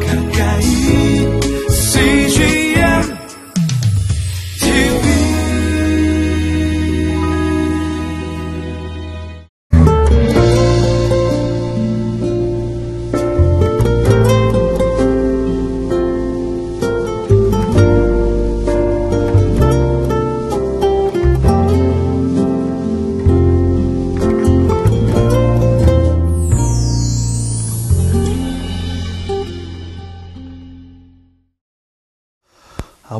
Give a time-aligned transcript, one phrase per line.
[0.00, 0.21] 가까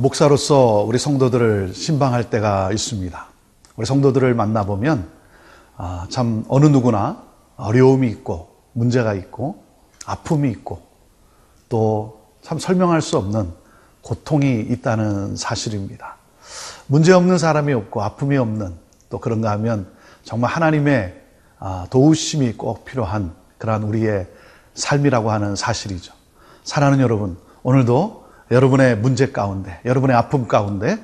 [0.03, 3.27] 목사로서 우리 성도들을 신방할 때가 있습니다.
[3.77, 5.09] 우리 성도들을 만나보면
[5.77, 7.23] 아, 참 어느 누구나
[7.57, 9.65] 어려움이 있고 문제가 있고
[10.05, 10.83] 아픔이 있고
[11.69, 13.53] 또 참 설명할 수 없는
[14.03, 16.17] 고통이 있다는 사실입니다.
[16.89, 18.75] 문제 없는 사람이 없고 아픔이 없는
[19.09, 19.87] 또 그런가 하면
[20.25, 21.23] 정말 하나님의
[21.61, 24.27] 아, 도우심이 꼭 필요한 그러한 우리의
[24.75, 26.13] 삶이라고 하는 사실이죠.
[26.65, 28.22] 사랑하는 여러분, 오늘도
[28.53, 30.99] 여러분의 문제 가운데, 여러분의 아픔 가운데,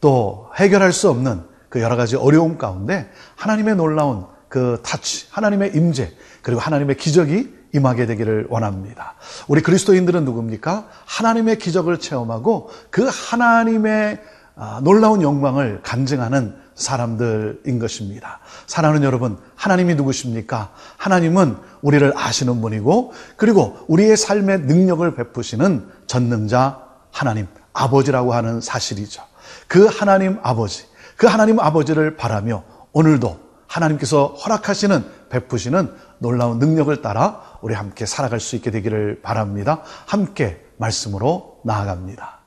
[0.00, 6.12] 또 해결할 수 없는 그 여러 가지 어려움 가운데 하나님의 놀라운 그 타치, 하나님의 임재,
[6.42, 9.14] 그리고 하나님의 기적이 임하게 되기를 원합니다.
[9.48, 10.86] 우리 그리스도인들은 누굽니까?
[11.04, 14.20] 하나님의 기적을 체험하고 그 하나님의
[14.56, 18.38] 아, 놀라운 영광을 간증하는 사람들인 것입니다.
[18.66, 20.72] 사랑하는 여러분, 하나님이 누구십니까?
[20.96, 26.83] 하나님은 우리를 아시는 분이고, 그리고 우리의 삶의 능력을 베푸시는 전능자
[27.14, 29.22] 하나님, 아버지라고 하는 사실이죠.
[29.68, 30.84] 그 하나님 아버지,
[31.16, 38.56] 그 하나님 아버지를 바라며 오늘도 하나님께서 허락하시는, 베푸시는 놀라운 능력을 따라 우리 함께 살아갈 수
[38.56, 39.82] 있게 되기를 바랍니다.
[40.06, 42.40] 함께 말씀으로 나아갑니다.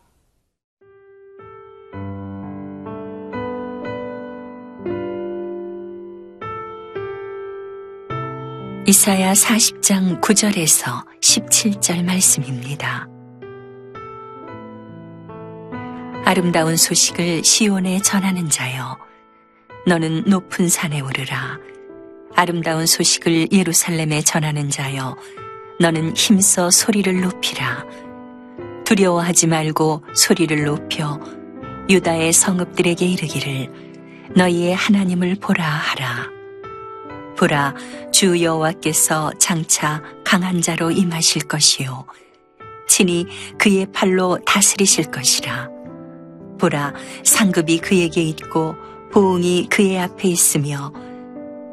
[8.86, 13.17] 이사야 40장 9절에서 17절 말씀입니다.
[16.38, 18.96] 아름다운 소식을 시온에 전하는 자여
[19.88, 21.58] 너는 높은 산에 오르라.
[22.36, 25.18] 아름다운 소식을 예루살렘에 전하는 자여
[25.80, 27.84] 너는 힘써 소리를 높이라.
[28.86, 31.20] 두려워하지 말고 소리를 높여
[31.90, 33.72] 유다의 성읍들에게 이르기를
[34.36, 36.30] 너희의 하나님을 보라 하라.
[37.36, 37.74] 보라
[38.12, 42.06] 주 여호와께서 장차 강한 자로 임하실 것이요.
[42.88, 43.26] 친히
[43.58, 45.77] 그의 팔로 다스리실 것이라
[46.58, 48.76] 보라 상급이 그에게 있고
[49.12, 50.92] 보응이 그의 앞에 있으며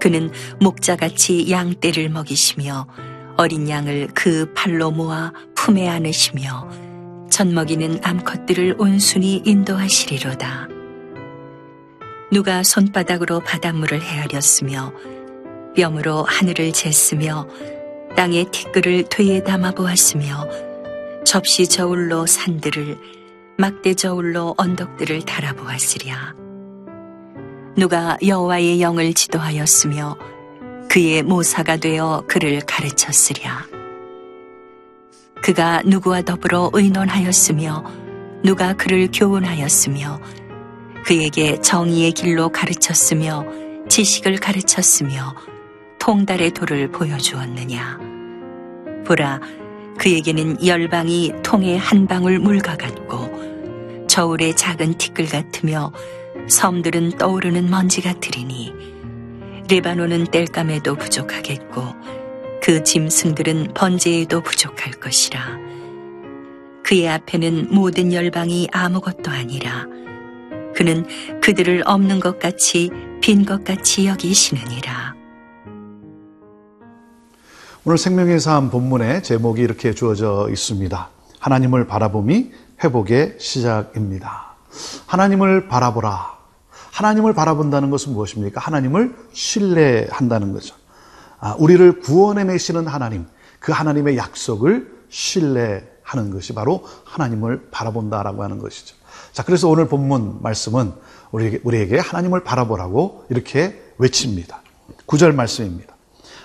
[0.00, 0.30] 그는
[0.60, 2.86] 목자같이 양떼를 먹이시며
[3.36, 6.68] 어린 양을 그 팔로 모아 품에 안으시며
[7.30, 10.68] 젖먹이는 암컷들을 온순히 인도하시리로다.
[12.30, 14.92] 누가 손바닥으로 바닷물을 헤아렸으며
[15.76, 17.48] 뼘으로 하늘을 쟀으며
[18.14, 20.48] 땅의 티끌을 되에 담아 보았으며
[21.24, 22.96] 접시 저울로 산들을
[23.56, 26.34] 막대 저울로 언덕들을 달아보았으랴.
[27.76, 30.16] 누가 여호와의 영을 지도하였으며
[30.88, 33.66] 그의 모사가 되어 그를 가르쳤으랴.
[35.40, 37.84] 그가 누구와 더불어 의논하였으며
[38.42, 40.20] 누가 그를 교훈하였으며
[41.04, 43.44] 그에게 정의의 길로 가르쳤으며
[43.88, 45.34] 지식을 가르쳤으며
[46.00, 47.98] 통달의 도를 보여주었느냐.
[49.06, 49.40] 보라,
[50.04, 55.92] 그에게는 열방이 통의 한 방울 물과 같고 저울의 작은 티끌 같으며
[56.46, 58.70] 섬들은 떠오르는 먼지 같으리니
[59.70, 61.94] 레바논은 땔감에도 부족하겠고
[62.62, 65.58] 그 짐승들은 번제에도 부족할 것이라.
[66.84, 69.86] 그의 앞에는 모든 열방이 아무것도 아니라
[70.74, 71.06] 그는
[71.40, 72.90] 그들을 없는 것 같이
[73.22, 75.23] 빈 것 같이 여기시느니라.
[77.86, 81.10] 오늘 생명의 삶 본문에 제목이 이렇게 주어져 있습니다.
[81.38, 82.50] 하나님을 바라봄이
[82.82, 84.54] 회복의 시작입니다.
[85.06, 86.34] 하나님을 바라보라.
[86.92, 88.58] 하나님을 바라본다는 것은 무엇입니까?
[88.58, 90.74] 하나님을 신뢰한다는 거죠.
[91.38, 93.26] 아, 우리를 구원해내시는 하나님,
[93.60, 98.96] 그 하나님의 약속을 신뢰하는 것이 바로 하나님을 바라본다라고 하는 것이죠.
[99.34, 100.94] 자, 그래서 오늘 본문 말씀은
[101.32, 104.62] 우리에게, 우리에게 하나님을 바라보라고 이렇게 외칩니다.
[105.04, 105.93] 구절 말씀입니다.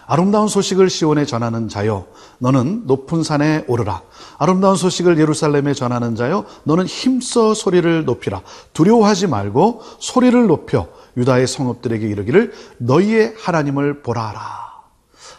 [0.09, 2.07] 아름다운 소식을 시온에 전하는 자여
[2.39, 4.01] 너는 높은 산에 오르라.
[4.39, 8.41] 아름다운 소식을 예루살렘에 전하는 자여 너는 힘써 소리를 높이라.
[8.73, 14.41] 두려워하지 말고 소리를 높여 유다의 성읍들에게 이르기를 너희의 하나님을 보라라.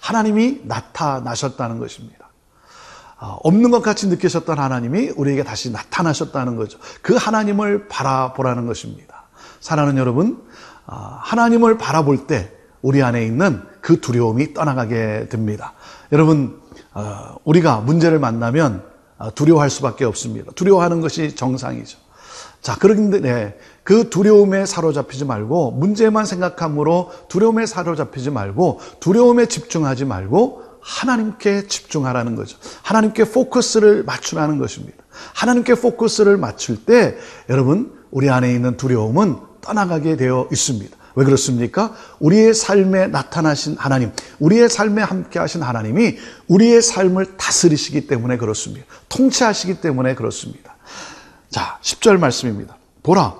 [0.02, 2.30] 하나님이 나타나셨다는 것입니다.
[3.18, 6.78] 아, 없는 것 같이 느끼셨던 하나님이 우리에게 다시 나타나셨다는 거죠.
[7.02, 9.24] 그 하나님을 바라보라는 것입니다.
[9.58, 10.40] 사랑하는 여러분
[10.86, 15.74] 아, 하나님을 바라볼 때 우리 안에 있는 그 두려움이 떠나가게 됩니다.
[16.12, 16.60] 여러분,
[16.92, 18.82] 어, 우리가 문제를 만나면
[19.18, 20.50] 아, 두려워할 수밖에 없습니다.
[20.54, 21.98] 두려워하는 것이 정상이죠.
[22.62, 30.62] 자, 그런데 네, 그 두려움에 사로잡히지 말고 문제만 생각함으로 두려움에 사로잡히지 말고 두려움에 집중하지 말고
[30.80, 32.56] 하나님께 집중하라는 거죠.
[32.82, 34.96] 하나님께 포커스를 맞추라는 것입니다.
[35.34, 37.16] 하나님께 포커스를 맞출 때
[37.48, 40.96] 여러분 우리 안에 있는 두려움은 떠나가게 되어 있습니다.
[41.20, 41.94] 왜 그렇습니까?
[42.18, 46.16] 우리의 삶에 나타나신 하나님, 우리의 삶에 함께 하신 하나님이
[46.48, 48.86] 우리의 삶을 다스리시기 때문에 그렇습니다.
[49.10, 50.76] 통치하시기 때문에 그렇습니다.
[51.50, 52.78] 자, 10절 말씀입니다.
[53.02, 53.36] 보라,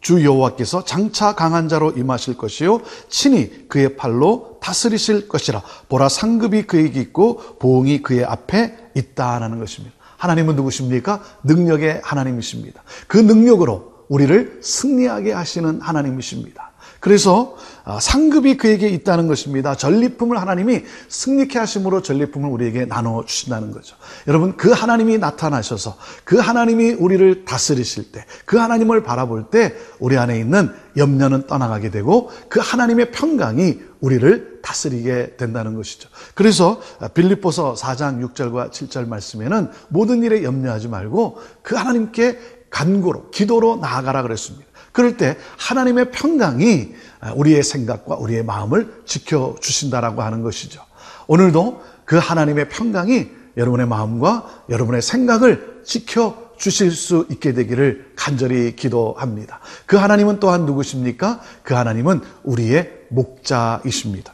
[0.00, 5.62] 주 여호와께서 장차 강한 자로 임하실 것이요 친히 그의 팔로 다스리실 것이라.
[5.88, 9.94] 보라 상급이 그에게 있고 보응이 그의 앞에 있다라는 것입니다.
[10.16, 11.22] 하나님은 누구십니까?
[11.44, 12.82] 능력의 하나님이십니다.
[13.06, 16.71] 그 능력으로 우리를 승리하게 하시는 하나님이십니다.
[17.02, 19.74] 그래서 아, 상급이 그에게 있다는 것입니다.
[19.74, 23.96] 전리품을 하나님이 승리케 하심으로 전리품을 우리에게 나눠 주신다는 거죠.
[24.28, 30.38] 여러분 그 하나님이 나타나셔서 그 하나님이 우리를 다스리실 때 그 하나님을 바라볼 때 우리 안에
[30.38, 36.08] 있는 염려는 떠나가게 되고 그 하나님의 평강이 우리를 다스리게 된다는 것이죠.
[36.34, 36.80] 그래서
[37.14, 42.38] 빌립보서 4장 6절과 7절 말씀에는 모든 일에 염려하지 말고 그 하나님께
[42.70, 44.66] 간구로 기도로 나아가라 그랬습니다.
[44.92, 46.94] 그럴 때 하나님의 평강이
[47.34, 50.82] 우리의 생각과 우리의 마음을 지켜 주신다라고 하는 것이죠.
[51.26, 59.60] 오늘도 그 하나님의 평강이 여러분의 마음과 여러분의 생각을 지켜 주실 수 있게 되기를 간절히 기도합니다.
[59.86, 61.40] 그 하나님은 또한 누구십니까?
[61.62, 64.32] 그 하나님은 우리의 목자이십니다.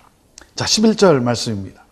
[0.54, 1.87] 자, 11절 말씀입니다.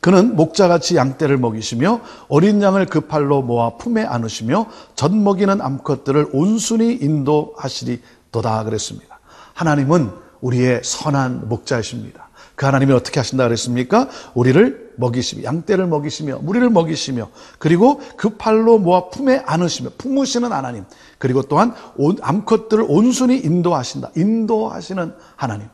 [0.00, 6.94] 그는 목자같이 양떼를 먹이시며 어린 양을 그 팔로 모아 품에 안으시며 젖 먹이는 암컷들을 온순히
[6.94, 9.18] 인도하시리도다 그랬습니다.
[9.54, 10.10] 하나님은
[10.40, 12.28] 우리의 선한 목자이십니다.
[12.54, 14.08] 그 하나님이 어떻게 하신다 그랬습니까?
[14.34, 20.84] 우리를 먹이시며 양떼를 먹이시며 무리를 먹이시며 그리고 그 팔로 모아 품에 안으시며 품으시는 하나님
[21.18, 21.72] 그리고 또한
[22.20, 24.10] 암컷들을 온순히 인도하신다.
[24.16, 25.68] 인도하시는 하나님.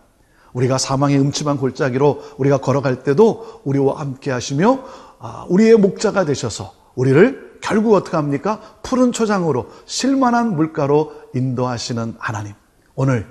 [0.55, 4.81] 우리가 사망의 음침한 골짜기로 우리가 걸어갈 때도 우리와 함께 하시며
[5.19, 8.61] 아, 우리의 목자가 되셔서 우리를 결국 어떻게 합니까?
[8.83, 12.53] 푸른 초장으로 실만한 물가로 인도하시는 하나님.
[12.95, 13.27] 오늘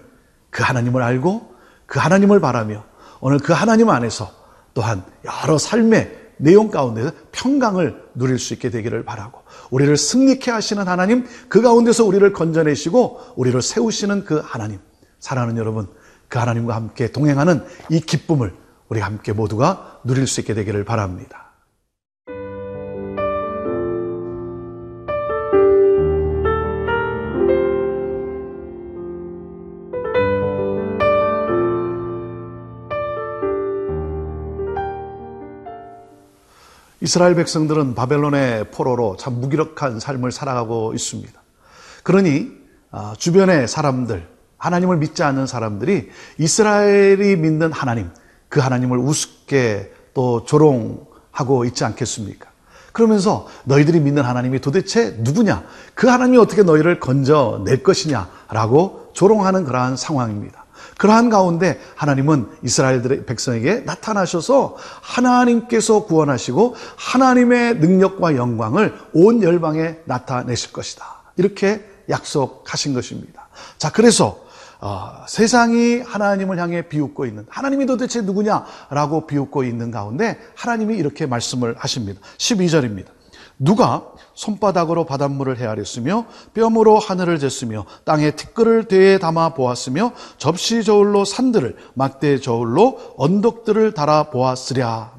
[0.49, 1.53] 그 하나님을 알고
[1.85, 2.83] 그 하나님을 바라며
[3.21, 4.31] 오늘 그 하나님 안에서
[4.73, 11.25] 또한 여러 삶의 내용 가운데서 평강을 누릴 수 있게 되기를 바라고 우리를 승리케 하시는 하나님
[11.47, 14.79] 그 가운데서 우리를 건져내시고 우리를 세우시는 그 하나님
[15.19, 15.87] 사랑하는 여러분
[16.33, 18.55] 그 하나님과 함께 동행하는 이 기쁨을
[18.89, 21.51] 우리 함께 모두가 누릴 수 있게 되기를 바랍니다.
[36.99, 41.39] 이스라엘 백성들은 바벨론의 포로로 참 무기력한 삶을 살아가고 있습니다.
[42.01, 42.51] 그러니
[42.89, 44.32] 아, 주변의 사람들,
[44.63, 48.09] 하나님을 믿지 않는 사람들이 이스라엘이 믿는 하나님,
[48.47, 52.49] 그 하나님을 우습게 또 조롱하고 있지 않겠습니까?
[52.93, 55.65] 그러면서 너희들이 믿는 하나님이 도대체 누구냐?
[55.95, 58.29] 그 하나님이 어떻게 너희를 건져낼 것이냐?
[58.51, 60.63] 라고 조롱하는 그러한 상황입니다.
[60.97, 71.03] 그러한 가운데 하나님은 이스라엘들의 백성에게 나타나셔서 하나님께서 구원하시고 하나님의 능력과 영광을 온 열방에 나타내실 것이다.
[71.35, 73.49] 이렇게 약속하신 것입니다.
[73.77, 74.42] 자, 그래서
[74.85, 81.75] 어, 세상이 하나님을 향해 비웃고 있는 하나님이 도대체 누구냐라고 비웃고 있는 가운데 하나님이 이렇게 말씀을
[81.77, 82.19] 하십니다.
[82.37, 83.05] 12절입니다.
[83.57, 91.77] 누가 손바닥으로 바닷물을 헤아렸으며 뼘으로 하늘을 쟀으며 땅에 티끌을 대에 담아 보았으며 접시 저울로 산들을
[91.93, 95.13] 막대 저울로 언덕들을 달아 보았으랴.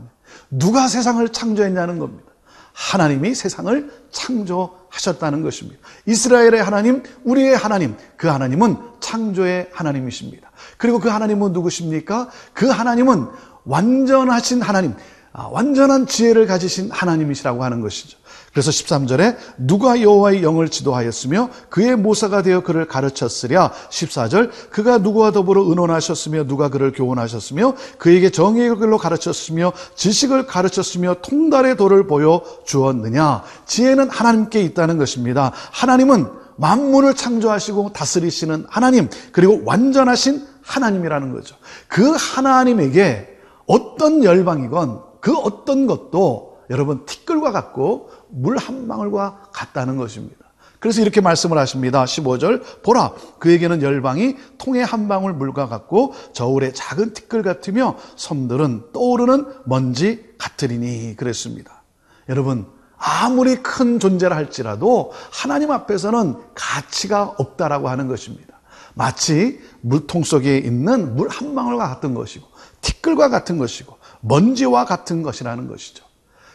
[0.51, 2.35] 누가 세상을 창조했냐는 겁니다.
[2.75, 5.81] 하나님이 세상을 창조하셨다는 것입니다.
[6.07, 10.51] 이스라엘의 하나님, 우리의 하나님, 그 하나님은 창조의 하나님이십니다.
[10.77, 12.31] 그리고 그 하나님은 누구십니까?
[12.53, 13.29] 그 하나님은
[13.65, 14.95] 완전하신 하나님,
[15.33, 18.19] 아, 완전한 지혜를 가지신 하나님이시라고 하는 것이죠.
[18.51, 25.63] 그래서 13절에 누가 여호와의 영을 지도하였으며 그의 모사가 되어 그를 가르쳤으랴 14절 그가 누구와 더불어
[25.63, 34.09] 의논하셨으며 누가 그를 교훈하셨으며 그에게 정의의 길로 가르쳤으며 지식을 가르쳤으며 통달의 도를 보여 주었느냐 지혜는
[34.09, 41.57] 하나님께 있다는 것입니다 하나님은 만물을 창조하시고 다스리시는 하나님 그리고 완전하신 하나님이라는 거죠
[41.89, 50.45] 그 하나님에게 어떤 열방이건 그 어떤 것도 여러분 티끌과 같고 물 한 방울과 같다는 것입니다.
[50.81, 52.05] 그래서 이렇게 말씀을 하십니다.
[52.05, 59.47] 15절 보라 그에게는 열방이 통에 한 방울 물과 같고 저울의 작은 티끌 같으며 섬들은 떠오르는
[59.65, 61.83] 먼지 같으리니 그랬습니다.
[62.29, 62.67] 여러분
[63.07, 68.61] 아무리 큰 존재라 할지라도 하나님 앞에서는 가치가 없다라고 하는 것입니다.
[68.95, 72.47] 마치 물통 속에 있는 물 한 방울과 같은 것이고
[72.81, 76.03] 티끌과 같은 것이고 먼지와 같은 것이라는 것이죠.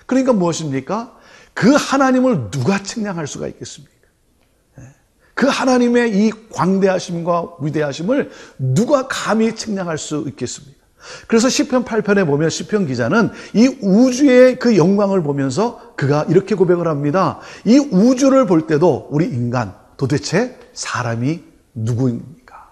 [0.08, 1.16] 그러니까 무엇입니까?
[1.54, 3.94] 그 하나님을 누가 측량할 수가 있겠습니까?
[4.80, 4.84] 예.
[5.36, 10.79] 그 하나님의 이 광대하심과 위대하심을 누가 감히 측량할 수 있겠습니까?
[11.28, 17.40] 그래서 시편 8편에 보면 시편 기자는 이 우주의 그 영광을 보면서 그가 이렇게 고백을 합니다.
[17.66, 22.70] 이 우주를 볼 때도 우리 인간 도대체 사람이 누구입니까?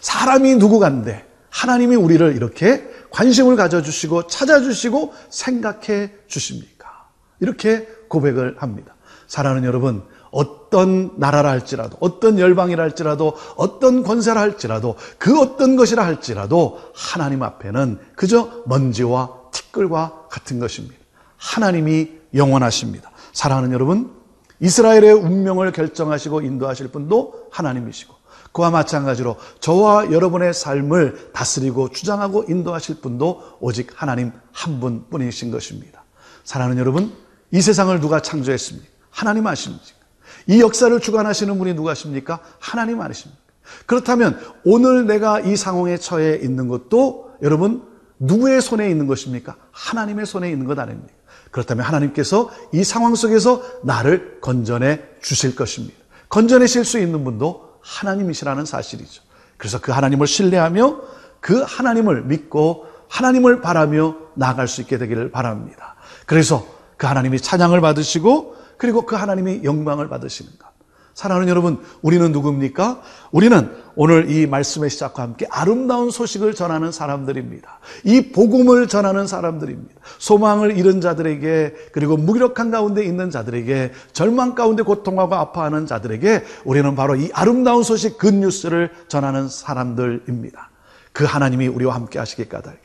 [0.00, 7.08] 사람이 누구간데 하나님이 우리를 이렇게 관심을 가져주시고 찾아주시고 생각해 주십니까?
[7.40, 8.94] 이렇게 고백을 합니다.
[9.26, 10.02] 사랑하는 여러분,
[10.34, 18.00] 어떤 나라라 할지라도, 어떤 열방이라 할지라도, 어떤 권세라 할지라도, 그 어떤 것이라 할지라도 하나님 앞에는
[18.16, 20.96] 그저 먼지와 티끌과 같은 것입니다.
[21.36, 23.12] 하나님이 영원하십니다.
[23.32, 24.10] 사랑하는 여러분,
[24.58, 28.14] 이스라엘의 운명을 결정하시고 인도하실 분도 하나님이시고,
[28.50, 36.04] 그와 마찬가지로 저와 여러분의 삶을 다스리고 주장하고 인도하실 분도 오직 하나님 한 분뿐이신 것입니다.
[36.44, 37.12] 사랑하는 여러분,
[37.52, 38.88] 이 세상을 누가 창조했습니까?
[39.10, 40.03] 하나님 아십니까?
[40.46, 42.40] 이 역사를 주관하시는 분이 누가십니까?
[42.58, 43.42] 하나님 아니십니까?
[43.86, 47.82] 그렇다면 오늘 내가 이 상황에 처해 있는 것도 여러분
[48.18, 49.56] 누구의 손에 있는 것입니까?
[49.72, 51.12] 하나님의 손에 있는 것 아닙니까?
[51.50, 55.94] 그렇다면 하나님께서 이 상황 속에서 나를 건져내 주실 것입니다.
[56.28, 59.22] 건져내실 수 있는 분도 하나님이시라는 사실이죠.
[59.56, 61.00] 그래서 그 하나님을 신뢰하며
[61.40, 65.94] 그 하나님을 믿고 하나님을 바라며 나아갈 수 있게 되기를 바랍니다.
[66.26, 70.74] 그래서 그 하나님이 찬양을 받으시고 그리고 그 하나님이 영광을 받으시는 것.
[71.14, 73.00] 사랑하는 여러분, 우리는 누굽니까?
[73.30, 77.78] 우리는 오늘 이 말씀의 시작과 함께 아름다운 소식을 전하는 사람들입니다.
[78.02, 79.94] 이 복음을 전하는 사람들입니다.
[80.18, 87.14] 소망을 잃은 자들에게 그리고 무기력한 가운데 있는 자들에게 절망 가운데 고통하고 아파하는 자들에게 우리는 바로
[87.14, 90.70] 이 아름다운 소식 굿뉴스를 전하는 사람들입니다.
[91.12, 92.76] 그 하나님이 우리와 함께 하시기 까닭에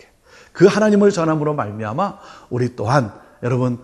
[0.53, 2.19] 그 하나님을 전함으로 말미암아
[2.51, 3.79] 우리 또한 여러분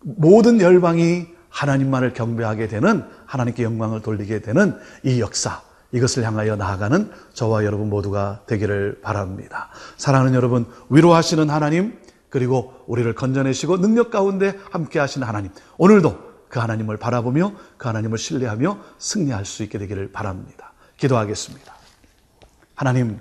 [0.00, 7.64] 모든 열방이 하나님만을 경배하게 되는 하나님께 영광을 돌리게 되는 이 역사 이것을 향하여 나아가는 저와
[7.64, 9.68] 여러분 모두가 되기를 바랍니다.
[9.96, 16.96] 사랑하는 여러분 위로하시는 하나님 그리고 우리를 건져내시고 능력 가운데 함께 하시는 하나님 오늘도 그 하나님을
[16.96, 20.72] 바라보며 그 하나님을 신뢰하며 승리할 수 있게 되기를 바랍니다.
[20.96, 21.74] 기도하겠습니다.
[22.74, 23.18] 하나님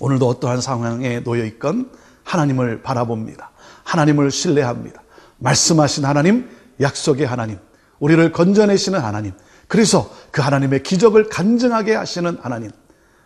[0.00, 1.90] 오늘도 어떠한 상황에 놓여 있건
[2.24, 3.50] 하나님을 바라봅니다.
[3.84, 5.02] 하나님을 신뢰합니다.
[5.38, 6.48] 말씀하신 하나님,
[6.80, 7.58] 약속의 하나님,
[7.98, 9.32] 우리를 건져내시는 하나님,
[9.68, 12.70] 그래서 그 하나님의 기적을 간증하게 하시는 하나님,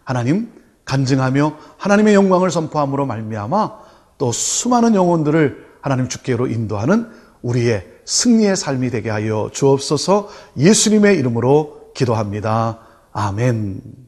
[0.04, 0.52] 하나님
[0.84, 3.78] 간증하며 하나님의 영광을 선포함으로 말미암아
[4.16, 7.08] 또 수많은 영혼들을 하나님 주께로 인도하는
[7.42, 12.78] 우리의 승리의 삶이 되게 하여 주옵소서 예수님의 이름으로 기도합니다.
[13.12, 14.07] 아멘.